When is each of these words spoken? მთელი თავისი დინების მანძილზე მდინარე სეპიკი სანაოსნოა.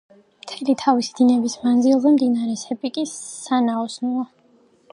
მთელი 0.45 0.73
თავისი 0.83 1.11
დინების 1.19 1.57
მანძილზე 1.65 2.13
მდინარე 2.15 2.55
სეპიკი 2.63 3.05
სანაოსნოა. 3.15 4.25